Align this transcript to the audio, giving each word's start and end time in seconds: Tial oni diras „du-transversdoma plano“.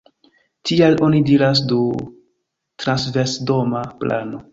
Tial 0.69 0.95
oni 1.07 1.19
diras 1.27 1.61
„du-transversdoma 1.73 3.83
plano“. 4.01 4.43